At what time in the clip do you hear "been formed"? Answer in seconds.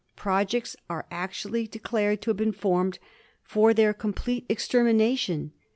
2.37-2.97